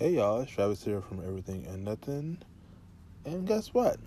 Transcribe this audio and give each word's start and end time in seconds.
Hey 0.00 0.12
y'all, 0.12 0.40
it's 0.40 0.50
Travis 0.50 0.82
here 0.82 1.02
from 1.02 1.22
Everything 1.22 1.66
and 1.66 1.84
Nothing. 1.84 2.38
And 3.26 3.46
guess 3.46 3.74
what? 3.74 3.98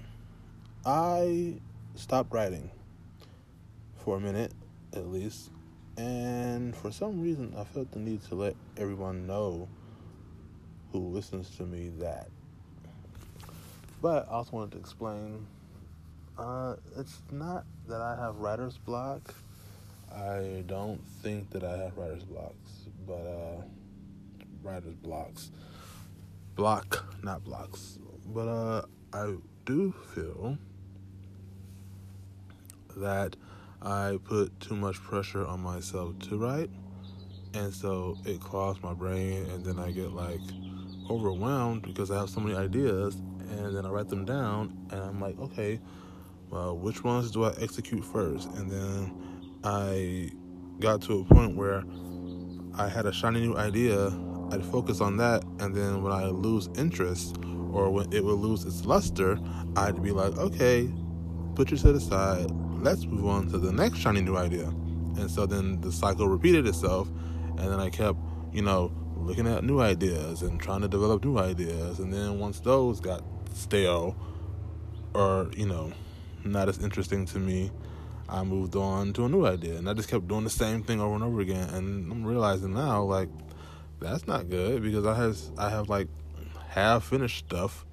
I 0.83 1.59
stopped 1.93 2.33
writing 2.33 2.71
for 3.97 4.17
a 4.17 4.19
minute 4.19 4.53
at 4.93 5.05
least. 5.09 5.51
And 5.95 6.75
for 6.75 6.91
some 6.91 7.21
reason, 7.21 7.53
I 7.55 7.63
felt 7.63 7.91
the 7.91 7.99
need 7.99 8.23
to 8.29 8.33
let 8.33 8.55
everyone 8.75 9.27
know 9.27 9.69
who 10.91 10.97
listens 10.97 11.55
to 11.57 11.63
me 11.63 11.91
that. 11.99 12.27
But 14.01 14.27
I 14.29 14.31
also 14.31 14.49
wanted 14.53 14.71
to 14.71 14.77
explain 14.79 15.45
uh, 16.39 16.75
it's 16.97 17.21
not 17.31 17.65
that 17.87 18.01
I 18.01 18.15
have 18.19 18.37
writer's 18.37 18.79
block. 18.79 19.35
I 20.11 20.63
don't 20.65 21.05
think 21.21 21.51
that 21.51 21.63
I 21.63 21.77
have 21.77 21.95
writer's 21.95 22.23
blocks, 22.23 22.89
but 23.05 23.13
uh, 23.13 23.61
writer's 24.63 24.95
blocks 24.95 25.51
block, 26.55 27.05
not 27.23 27.43
blocks. 27.43 27.99
But 28.25 28.47
uh, 28.47 28.81
I 29.13 29.35
do 29.65 29.93
feel 30.13 30.57
that 32.97 33.35
I 33.81 34.17
put 34.23 34.59
too 34.59 34.75
much 34.75 34.95
pressure 34.95 35.45
on 35.45 35.59
myself 35.61 36.17
to 36.29 36.37
write, 36.37 36.69
and 37.53 37.73
so 37.73 38.17
it 38.25 38.39
clogs 38.39 38.81
my 38.81 38.93
brain, 38.93 39.45
and 39.47 39.65
then 39.65 39.79
I 39.79 39.91
get 39.91 40.13
like 40.13 40.41
overwhelmed 41.09 41.83
because 41.83 42.11
I 42.11 42.19
have 42.19 42.29
so 42.29 42.39
many 42.39 42.55
ideas, 42.55 43.15
and 43.15 43.75
then 43.75 43.85
I 43.85 43.89
write 43.89 44.09
them 44.09 44.25
down, 44.25 44.87
and 44.91 45.01
I'm 45.01 45.19
like, 45.19 45.37
okay, 45.39 45.79
well, 46.49 46.77
which 46.77 47.03
ones 47.03 47.31
do 47.31 47.43
I 47.43 47.53
execute 47.59 48.05
first? 48.05 48.49
And 48.51 48.69
then 48.69 49.59
I 49.63 50.31
got 50.79 51.01
to 51.03 51.19
a 51.19 51.23
point 51.25 51.55
where 51.55 51.83
I 52.75 52.87
had 52.87 53.05
a 53.05 53.11
shiny 53.11 53.41
new 53.41 53.57
idea 53.57 54.11
I'd 54.53 54.63
focus 54.63 55.01
on 55.01 55.17
that, 55.17 55.43
and 55.59 55.75
then 55.75 56.03
when 56.03 56.13
I 56.13 56.25
lose 56.25 56.69
interest 56.77 57.37
or 57.71 57.89
when 57.89 58.13
it 58.13 58.23
will 58.23 58.35
lose 58.35 58.65
its 58.65 58.85
luster, 58.85 59.39
I'd 59.75 60.03
be 60.03 60.11
like, 60.11 60.37
okay, 60.37 60.87
put 61.55 61.71
your 61.71 61.79
shit 61.79 61.95
aside. 61.95 62.51
Let's 62.79 63.05
move 63.05 63.25
on 63.25 63.47
to 63.47 63.57
the 63.57 63.71
next 63.71 63.97
shiny 63.97 64.21
new 64.21 64.37
idea. 64.37 64.67
And 65.17 65.31
so 65.31 65.47
then 65.47 65.81
the 65.81 65.91
cycle 65.91 66.27
repeated 66.27 66.67
itself, 66.67 67.07
and 67.57 67.71
then 67.71 67.79
I 67.79 67.89
kept, 67.89 68.19
you 68.51 68.61
know, 68.61 68.91
looking 69.15 69.47
at 69.47 69.63
new 69.63 69.79
ideas 69.79 70.43
and 70.43 70.61
trying 70.61 70.81
to 70.81 70.87
develop 70.87 71.25
new 71.25 71.39
ideas. 71.39 71.97
And 71.97 72.13
then 72.13 72.37
once 72.37 72.59
those 72.59 72.99
got 72.99 73.23
stale 73.55 74.15
or, 75.15 75.49
you 75.57 75.65
know, 75.65 75.91
not 76.43 76.69
as 76.69 76.77
interesting 76.77 77.25
to 77.27 77.39
me, 77.39 77.71
I 78.29 78.43
moved 78.43 78.75
on 78.75 79.13
to 79.13 79.25
a 79.25 79.29
new 79.29 79.47
idea. 79.47 79.77
And 79.77 79.89
I 79.89 79.93
just 79.93 80.09
kept 80.09 80.27
doing 80.27 80.43
the 80.43 80.49
same 80.49 80.83
thing 80.83 81.01
over 81.01 81.15
and 81.15 81.23
over 81.23 81.39
again. 81.39 81.69
And 81.69 82.11
I'm 82.11 82.23
realizing 82.23 82.73
now, 82.73 83.01
like, 83.03 83.29
that's 84.03 84.27
not 84.27 84.49
good 84.49 84.83
because 84.83 85.05
I 85.05 85.15
has 85.15 85.51
I 85.57 85.69
have 85.69 85.89
like 85.89 86.07
half 86.69 87.05
finished 87.05 87.45
stuff 87.45 87.85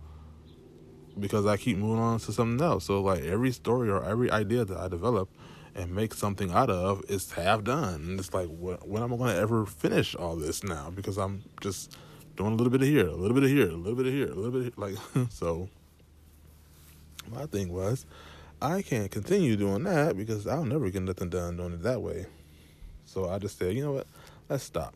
because 1.18 1.46
I 1.46 1.56
keep 1.56 1.76
moving 1.76 2.02
on 2.02 2.18
to 2.20 2.32
something 2.32 2.64
else. 2.64 2.84
So 2.84 3.00
like 3.00 3.22
every 3.22 3.52
story 3.52 3.90
or 3.90 4.04
every 4.04 4.30
idea 4.30 4.64
that 4.64 4.76
I 4.76 4.88
develop 4.88 5.30
and 5.74 5.94
make 5.94 6.14
something 6.14 6.50
out 6.50 6.70
of 6.70 7.02
is 7.08 7.30
half 7.32 7.62
done. 7.64 7.94
And 7.94 8.18
it's 8.18 8.34
like 8.34 8.48
when 8.48 9.02
am 9.02 9.12
I 9.14 9.16
going 9.16 9.34
to 9.34 9.40
ever 9.40 9.66
finish 9.66 10.14
all 10.14 10.36
this 10.36 10.64
now? 10.64 10.90
Because 10.90 11.16
I'm 11.16 11.42
just 11.60 11.96
doing 12.36 12.52
a 12.52 12.56
little 12.56 12.70
bit 12.70 12.82
of 12.82 12.88
here, 12.88 13.06
a 13.06 13.14
little 13.14 13.34
bit 13.34 13.44
of 13.44 13.50
here, 13.50 13.70
a 13.70 13.76
little 13.76 13.96
bit 13.96 14.06
of 14.06 14.12
here, 14.12 14.30
a 14.30 14.34
little 14.34 14.60
bit 14.60 14.78
like 14.78 14.96
so. 15.30 15.68
My 17.30 17.46
thing 17.46 17.70
was, 17.70 18.06
I 18.60 18.82
can't 18.82 19.10
continue 19.10 19.54
doing 19.54 19.84
that 19.84 20.16
because 20.16 20.46
I'll 20.46 20.64
never 20.64 20.90
get 20.90 21.02
nothing 21.02 21.28
done 21.28 21.58
doing 21.58 21.74
it 21.74 21.82
that 21.82 22.02
way. 22.02 22.26
So 23.04 23.28
I 23.28 23.38
just 23.38 23.58
said, 23.58 23.76
you 23.76 23.84
know 23.84 23.92
what? 23.92 24.06
Let's 24.48 24.64
stop 24.64 24.94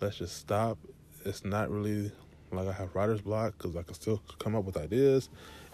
let's 0.00 0.18
just 0.18 0.36
stop. 0.36 0.78
It's 1.24 1.44
not 1.44 1.70
really 1.70 2.10
like 2.52 2.68
I 2.68 2.72
have 2.72 2.94
writer's 2.94 3.20
block 3.20 3.54
because 3.58 3.76
I 3.76 3.82
can 3.82 3.94
still 3.94 4.22
come 4.38 4.56
up 4.56 4.64
with 4.64 4.76
ideas. 4.76 5.28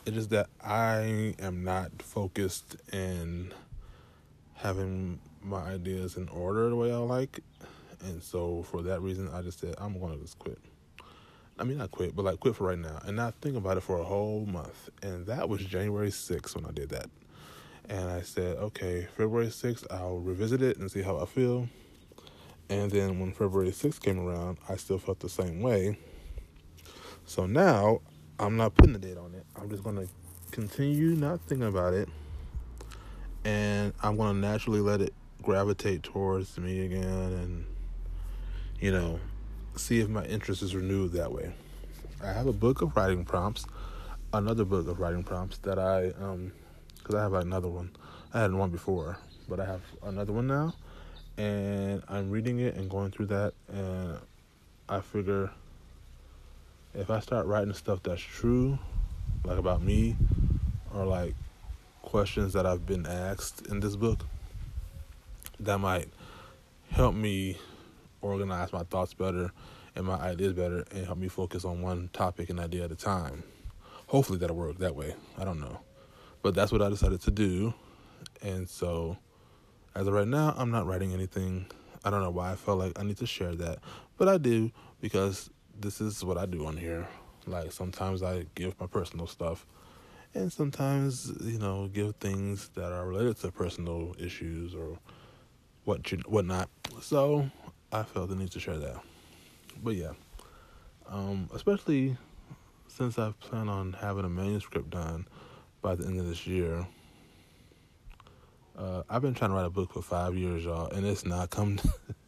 It's 0.05 0.17
just 0.17 0.31
that 0.31 0.49
I 0.63 1.35
am 1.39 1.65
not 1.65 1.91
focused 2.03 2.77
in 2.93 3.53
having 4.55 5.19
my 5.43 5.63
ideas 5.63 6.17
in 6.17 6.29
order 6.29 6.69
the 6.69 6.77
way 6.77 6.93
I 6.93 6.97
like. 6.97 7.41
And 8.05 8.23
so 8.23 8.65
for 8.71 8.83
that 8.83 9.01
reason, 9.01 9.29
I 9.33 9.43
just 9.43 9.61
said, 9.61 9.75
I'm 9.79 9.99
going 9.99 10.15
to 10.15 10.21
just 10.21 10.39
quit. 10.39 10.59
I 11.59 11.65
mean, 11.65 11.79
not 11.79 11.91
quit, 11.91 12.15
but 12.15 12.25
like 12.25 12.39
quit 12.41 12.55
for 12.55 12.65
right 12.65 12.79
now 12.79 12.99
and 13.07 13.17
not 13.17 13.35
think 13.41 13.57
about 13.57 13.79
it 13.79 13.83
for 13.83 13.99
a 13.99 14.05
whole 14.05 14.45
month. 14.45 14.91
And 15.03 15.27
that 15.27 15.49
was 15.49 15.65
January 15.65 16.11
6th 16.11 16.55
when 16.55 16.67
I 16.67 16.71
did 16.71 16.91
that. 16.91 17.07
And 17.89 18.11
I 18.11 18.21
said, 18.21 18.59
okay, 18.59 19.07
February 19.17 19.47
6th, 19.47 19.87
I'll 19.91 20.19
revisit 20.19 20.61
it 20.61 20.77
and 20.77 20.91
see 20.91 21.03
how 21.03 21.19
I 21.19 21.25
feel. 21.25 21.69
And 22.69 22.91
then 22.91 23.21
when 23.21 23.33
February 23.33 23.71
6th 23.71 24.01
came 24.01 24.19
around, 24.19 24.59
I 24.69 24.77
still 24.77 24.99
felt 24.99 25.21
the 25.21 25.29
same 25.29 25.61
way. 25.61 25.99
So 27.25 27.47
now 27.47 28.01
I'm 28.39 28.57
not 28.57 28.75
putting 28.75 28.95
a 28.95 28.99
date 28.99 29.17
on 29.17 29.35
it. 29.35 29.45
I'm 29.55 29.71
just 29.71 29.85
going 29.85 29.97
to 29.97 30.09
continue 30.51 31.15
not 31.15 31.41
thinking 31.43 31.69
about 31.69 31.95
it. 31.95 32.09
And 33.45 33.93
I'm 34.03 34.17
going 34.17 34.35
to 34.35 34.41
naturally 34.41 34.81
let 34.81 35.01
it 35.01 35.15
gravitate 35.43 36.03
towards 36.03 36.59
me 36.59 36.85
again 36.85 37.05
and, 37.05 37.67
you 38.81 38.91
know, 38.91 39.21
see 39.77 40.01
if 40.01 40.09
my 40.09 40.25
interest 40.25 40.63
is 40.63 40.75
renewed 40.75 41.13
that 41.13 41.31
way. 41.31 41.55
I 42.23 42.33
have 42.33 42.49
a 42.49 42.53
book 42.53 42.83
of 42.83 42.97
writing 42.97 43.25
prompts, 43.25 43.65
another 44.33 44.65
book 44.65 44.89
of 44.89 44.99
writing 44.99 45.23
prompts 45.23 45.59
that 45.59 45.79
I, 45.79 46.09
um, 46.21 46.51
because 46.99 47.15
I 47.15 47.23
have 47.23 47.35
another 47.35 47.69
one. 47.69 47.91
I 48.35 48.41
had 48.41 48.53
one 48.53 48.71
before, 48.71 49.19
but 49.49 49.61
I 49.61 49.67
have 49.67 49.83
another 50.03 50.33
one 50.33 50.49
now 50.49 50.75
and 51.37 52.03
I'm 52.09 52.31
reading 52.31 52.61
it 52.61 52.75
and 52.77 52.89
going 52.89 53.11
through 53.11 53.27
that, 53.27 53.55
and 53.69 54.19
I 54.89 55.01
figure 55.01 55.51
if 56.95 57.11
I 57.11 57.21
start 57.21 57.47
writing 57.47 57.75
stuff 57.75 58.03
that's 58.03 58.23
true, 58.23 58.79
like 59.45 59.59
about 59.59 59.83
me, 59.83 60.17
or 60.95 61.05
like 61.05 61.35
questions 62.03 62.53
that 62.55 62.65
I've 62.65 62.87
been 62.87 63.07
asked 63.07 63.67
in 63.67 63.81
this 63.81 63.97
book, 63.97 64.25
that 65.61 65.79
might 65.79 66.09
help 66.91 67.15
me 67.15 67.59
organize 68.23 68.73
my 68.73 68.83
thoughts 68.85 69.15
better 69.15 69.53
and 69.95 70.07
my 70.07 70.15
ideas 70.17 70.53
better 70.53 70.85
and 70.91 71.07
help 71.07 71.19
me 71.19 71.29
focus 71.29 71.65
on 71.65 71.83
one 71.83 72.11
topic 72.13 72.51
and 72.51 72.61
idea 72.61 72.85
at 72.85 72.93
a 72.93 72.97
time. 72.97 73.43
Hopefully 74.09 74.39
that'll 74.39 74.57
work 74.57 74.79
that 74.79 74.95
way. 74.95 75.15
I 75.37 75.45
don't 75.45 75.61
know. 75.61 75.81
But 76.43 76.55
that's 76.55 76.71
what 76.71 76.83
I 76.83 76.89
decided 76.89 77.21
to 77.23 77.31
do. 77.31 77.75
And 78.43 78.69
so 78.69 79.17
as 79.97 80.07
of 80.07 80.13
right 80.13 80.29
now, 80.29 80.55
I'm 80.59 80.71
not 80.71 80.87
writing 80.87 81.15
anything. 81.15 81.65
I 82.05 82.11
don't 82.11 82.23
know 82.23 82.31
why 82.31 82.53
I 82.53 82.55
felt 82.55 82.79
like 82.79 82.99
I 82.99 83.03
need 83.03 83.17
to 83.17 83.27
share 83.27 83.55
that, 83.55 83.79
but 84.19 84.29
I 84.29 84.37
do 84.37 84.71
because 85.01 85.49
this 85.81 86.03
is 86.03 86.23
what 86.23 86.37
I 86.37 86.45
do 86.45 86.67
on 86.67 86.77
here. 86.77 87.09
Like 87.47 87.73
sometimes 87.73 88.23
I 88.23 88.45
give 88.55 88.79
my 88.79 88.87
personal 88.87 89.27
stuff, 89.27 89.65
and 90.35 90.53
sometimes 90.53 91.33
you 91.41 91.59
know 91.59 91.89
give 91.89 92.15
things 92.17 92.69
that 92.75 92.93
are 92.93 93.07
related 93.07 93.39
to 93.39 93.51
personal 93.51 94.15
issues 94.19 94.75
or 94.75 94.99
what 95.85 96.13
you 96.13 96.19
whatnot. 96.27 96.69
So 97.01 97.51
I 97.91 98.03
felt 98.03 98.29
the 98.29 98.37
need 98.37 98.51
to 98.51 98.61
share 98.61 98.79
that. 98.79 99.01
But 99.83 99.95
yeah, 99.95 100.13
um, 101.09 101.49
especially 101.55 102.19
since 102.89 103.19
I 103.19 103.33
plan 103.41 103.71
on 103.71 103.95
having 103.95 104.27
a 104.27 104.29
manuscript 104.29 104.91
done 104.91 105.27
by 105.81 105.95
the 105.95 106.05
end 106.05 106.21
of 106.21 106.27
this 106.27 106.47
year 106.47 106.87
uh, 108.77 109.03
I've 109.09 109.23
been 109.23 109.35
trying 109.35 109.51
to 109.51 109.57
write 109.57 109.67
a 109.67 109.71
book 109.71 109.93
for 109.93 110.03
five 110.03 110.37
years, 110.37 110.65
y'all, 110.65 110.89
and 110.89 111.07
it's 111.07 111.25
not 111.25 111.51
come. 111.51 111.79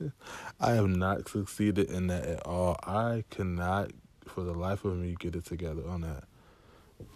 I 0.61 0.73
have 0.73 0.89
not 0.89 1.29
succeeded 1.29 1.91
in 1.91 2.07
that 2.07 2.25
at 2.25 2.47
all. 2.47 2.77
I 2.83 3.25
cannot, 3.31 3.91
for 4.27 4.43
the 4.43 4.55
life 4.55 4.85
of 4.85 4.97
me, 4.97 5.15
get 5.19 5.37
it 5.37 5.45
together 5.45 5.87
on 5.87 6.01
that. 6.03 6.25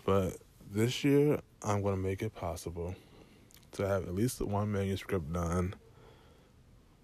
But 0.05 0.37
this 0.71 1.03
year, 1.03 1.41
I'm 1.63 1.83
going 1.83 1.97
to 1.97 2.01
make 2.01 2.23
it 2.23 2.35
possible 2.35 2.95
to 3.73 3.89
have 3.89 4.03
at 4.05 4.15
least 4.15 4.41
one 4.43 4.71
manuscript 4.71 5.33
done. 5.33 5.75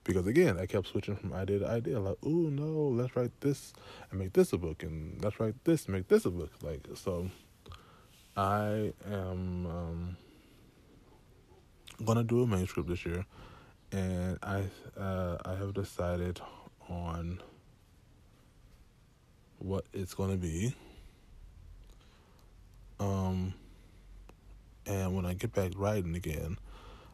Because 0.04 0.26
again, 0.26 0.58
I 0.58 0.66
kept 0.66 0.88
switching 0.88 1.16
from 1.16 1.32
idea 1.32 1.60
to 1.60 1.68
idea. 1.68 1.98
Like, 1.98 2.16
ooh, 2.26 2.50
no, 2.50 2.88
let's 2.88 3.16
write 3.16 3.40
this 3.40 3.72
and 4.10 4.20
make 4.20 4.34
this 4.34 4.52
a 4.52 4.58
book, 4.58 4.82
and 4.82 5.22
let's 5.22 5.40
write 5.40 5.54
this, 5.64 5.88
make 5.88 6.08
this 6.08 6.26
a 6.26 6.30
book. 6.30 6.52
Like, 6.62 6.86
so 6.94 7.30
I 8.36 8.92
am. 9.06 9.66
Um, 9.66 10.16
gonna 12.04 12.24
do 12.24 12.42
a 12.42 12.46
manuscript 12.46 12.88
this 12.88 13.04
year, 13.04 13.24
and 13.92 14.38
I 14.42 14.64
uh, 14.98 15.38
I 15.44 15.54
have 15.54 15.74
decided 15.74 16.40
on 16.88 17.42
what 19.58 19.84
it's 19.92 20.14
gonna 20.14 20.36
be. 20.36 20.74
Um, 23.00 23.54
and 24.86 25.14
when 25.14 25.24
I 25.24 25.34
get 25.34 25.52
back 25.52 25.72
writing 25.76 26.16
again, 26.16 26.58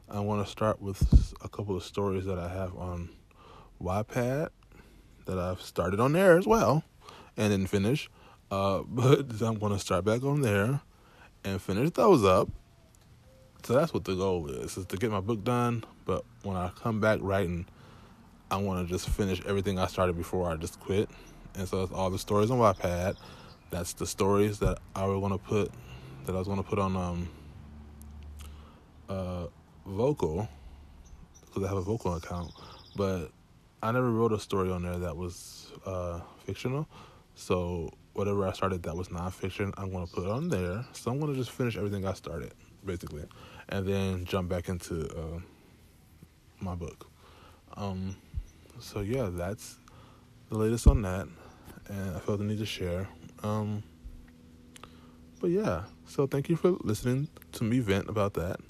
I 0.09 0.21
want 0.21 0.45
to 0.45 0.51
start 0.51 0.81
with 0.81 1.35
a 1.43 1.49
couple 1.49 1.77
of 1.77 1.85
stories 1.85 2.25
that 2.25 2.39
I 2.39 2.49
have 2.49 2.75
on 2.77 3.11
Wattpad 3.83 4.49
that 5.27 5.39
I've 5.39 5.61
started 5.61 6.01
on 6.01 6.13
there 6.13 6.39
as 6.39 6.47
well, 6.47 6.85
and 7.37 7.51
didn't 7.51 7.69
finish. 7.69 8.09
Uh, 8.51 8.83
but 8.89 9.41
I'm 9.41 9.59
gonna 9.59 9.79
start 9.79 10.05
back 10.05 10.23
on 10.23 10.43
there 10.43 10.81
and 11.45 11.61
finish 11.61 11.91
those 11.91 12.25
up 12.25 12.49
so 13.65 13.73
that's 13.73 13.95
what 13.95 14.05
the 14.05 14.15
goal 14.15 14.49
is, 14.49 14.77
is 14.77 14.87
to 14.87 14.97
get 14.97 15.11
my 15.11 15.21
book 15.21 15.43
done. 15.43 15.85
But 16.05 16.25
when 16.43 16.57
I 16.57 16.69
come 16.69 17.01
back 17.01 17.19
writing, 17.23 17.67
I 18.51 18.57
want 18.59 18.87
to 18.87 18.93
just 18.93 19.09
finish 19.09 19.41
everything 19.47 19.79
I 19.79 19.87
started 19.87 20.17
before 20.17 20.51
I 20.51 20.57
just 20.57 20.79
quit. 20.81 21.09
and 21.55 21.69
so 21.69 21.83
it's 21.83 21.93
all 21.93 22.11
the 22.11 22.19
stories 22.19 22.51
on 22.51 22.59
Wattpad. 22.59 23.17
That's 23.71 23.95
the 23.95 24.07
stories 24.07 24.59
that 24.59 24.79
I 24.95 25.07
was 25.07 25.21
gonna 25.21 25.39
put 25.39 25.73
that 26.27 26.35
I 26.35 26.39
was 26.39 26.47
gonna 26.47 26.63
put 26.63 26.79
on 26.79 26.97
um 26.97 27.29
uh 29.09 29.47
vocal 29.87 30.49
because 31.47 31.65
I 31.65 31.69
have 31.69 31.79
a 31.79 31.83
vocal 31.83 32.15
account, 32.15 32.53
but 32.97 33.31
I 33.83 33.93
never 33.93 34.11
wrote 34.11 34.33
a 34.33 34.41
story 34.41 34.71
on 34.71 34.83
there 34.83 34.99
that 34.99 35.17
was 35.17 35.73
uh 35.87 36.21
fictional. 36.45 36.89
So 37.35 37.91
whatever 38.13 38.47
I 38.47 38.53
started 38.53 38.83
that 38.85 38.97
was 38.97 39.09
nonfiction, 39.09 39.73
I'm 39.77 39.93
gonna 39.93 40.07
put 40.07 40.27
on 40.27 40.49
there. 40.49 40.85
So 40.93 41.11
I'm 41.11 41.19
gonna 41.19 41.35
just 41.35 41.51
finish 41.51 41.77
everything 41.77 42.07
I 42.07 42.13
started, 42.13 42.53
basically, 42.85 43.25
and 43.69 43.87
then 43.87 44.25
jump 44.25 44.49
back 44.49 44.69
into 44.69 45.09
uh, 45.17 45.41
my 46.61 46.75
book. 46.75 47.11
Um, 47.77 48.17
so 48.79 49.01
yeah, 49.01 49.29
that's 49.31 49.79
the 50.49 50.59
latest 50.59 50.87
on 50.87 51.03
that, 51.03 51.27
and 51.89 52.17
I 52.17 52.19
felt 52.21 52.39
the 52.39 52.45
need 52.45 52.59
to 52.59 52.67
share. 52.67 53.09
Um, 53.43 53.83
but 55.41 55.51
yeah, 55.51 55.83
so 56.07 56.27
thank 56.27 56.49
you 56.49 56.57
for 56.57 56.77
listening 56.83 57.29
to 57.53 57.65
me 57.65 57.81
vent 57.81 58.09
about 58.09 58.35
that, 58.35 58.61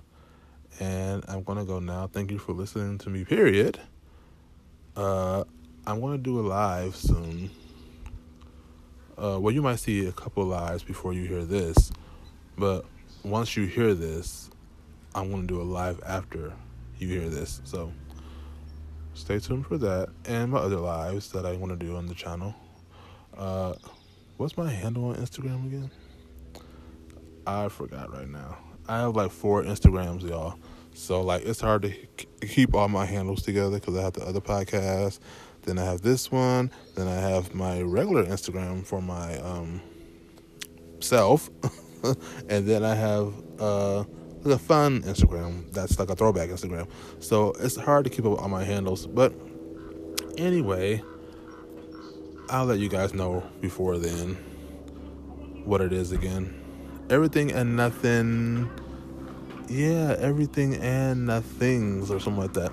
and 0.80 1.24
I'm 1.28 1.42
gonna 1.42 1.64
go 1.64 1.78
now. 1.78 2.06
Thank 2.06 2.30
you 2.30 2.38
for 2.38 2.52
listening 2.52 2.98
to 2.98 3.10
me. 3.10 3.24
Period. 3.24 3.78
Uh, 4.96 5.44
I'm 5.86 6.00
gonna 6.00 6.18
do 6.18 6.40
a 6.40 6.42
live 6.42 6.96
soon. 6.96 7.50
Uh, 9.16 9.38
well, 9.40 9.52
you 9.52 9.62
might 9.62 9.78
see 9.78 10.06
a 10.06 10.12
couple 10.12 10.44
lives 10.44 10.82
before 10.82 11.12
you 11.12 11.24
hear 11.26 11.44
this, 11.44 11.92
but 12.58 12.84
once 13.22 13.56
you 13.56 13.66
hear 13.66 13.94
this, 13.94 14.50
I'm 15.14 15.30
gonna 15.30 15.46
do 15.46 15.60
a 15.60 15.62
live 15.62 16.00
after 16.06 16.52
you 16.98 17.08
hear 17.08 17.28
this. 17.28 17.60
So 17.64 17.92
stay 19.14 19.38
tuned 19.38 19.66
for 19.66 19.78
that 19.78 20.08
and 20.24 20.50
my 20.50 20.58
other 20.58 20.76
lives 20.76 21.30
that 21.32 21.46
I 21.46 21.52
want 21.56 21.78
to 21.78 21.86
do 21.86 21.96
on 21.96 22.06
the 22.06 22.14
channel. 22.14 22.54
Uh, 23.36 23.74
what's 24.36 24.56
my 24.56 24.70
handle 24.70 25.06
on 25.06 25.16
Instagram 25.16 25.66
again? 25.66 25.90
I 27.46 27.68
forgot 27.68 28.12
right 28.12 28.28
now. 28.28 28.58
I 28.88 28.98
have 28.98 29.16
like 29.16 29.30
four 29.30 29.62
Instagrams, 29.62 30.22
y'all. 30.22 30.58
So 30.94 31.22
like 31.22 31.42
it's 31.44 31.60
hard 31.60 31.82
to 31.82 31.92
keep 32.46 32.74
all 32.74 32.88
my 32.88 33.04
handles 33.04 33.42
together 33.42 33.78
because 33.78 33.96
I 33.96 34.02
have 34.02 34.12
the 34.12 34.24
other 34.24 34.40
podcast, 34.40 35.18
then 35.62 35.78
I 35.78 35.84
have 35.84 36.02
this 36.02 36.30
one, 36.30 36.70
then 36.94 37.08
I 37.08 37.14
have 37.14 37.54
my 37.54 37.82
regular 37.82 38.24
Instagram 38.24 38.84
for 38.84 39.00
my 39.02 39.38
um 39.38 39.80
self, 41.00 41.50
and 42.48 42.66
then 42.66 42.84
I 42.84 42.94
have 42.94 43.32
uh 43.58 44.04
a 44.52 44.58
fun 44.58 45.02
Instagram 45.02 45.70
that's 45.72 45.98
like 45.98 46.10
a 46.10 46.16
throwback 46.16 46.50
Instagram. 46.50 46.86
So 47.20 47.52
it's 47.60 47.76
hard 47.76 48.04
to 48.04 48.10
keep 48.10 48.24
up 48.24 48.40
on 48.40 48.50
my 48.50 48.64
handles. 48.64 49.06
But 49.06 49.32
anyway, 50.36 51.02
I'll 52.48 52.66
let 52.66 52.78
you 52.78 52.88
guys 52.88 53.14
know 53.14 53.42
before 53.60 53.98
then 53.98 54.34
what 55.64 55.80
it 55.80 55.92
is 55.92 56.12
again. 56.12 56.60
Everything 57.10 57.52
and 57.52 57.76
nothing. 57.76 58.70
Yeah, 59.68 60.16
everything 60.18 60.76
and 60.76 61.26
nothings 61.26 62.10
or 62.10 62.20
something 62.20 62.42
like 62.42 62.52
that. 62.54 62.72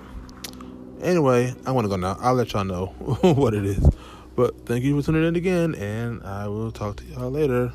Anyway, 1.02 1.54
I 1.66 1.72
want 1.72 1.84
to 1.84 1.88
go 1.88 1.96
now. 1.96 2.16
I'll 2.20 2.34
let 2.34 2.52
y'all 2.52 2.64
know 2.64 2.86
what 3.22 3.54
it 3.54 3.64
is. 3.64 3.88
But 4.36 4.66
thank 4.66 4.84
you 4.84 4.98
for 5.00 5.04
tuning 5.04 5.26
in 5.26 5.36
again, 5.36 5.74
and 5.74 6.22
I 6.22 6.48
will 6.48 6.70
talk 6.70 6.96
to 6.96 7.04
y'all 7.04 7.30
later. 7.30 7.72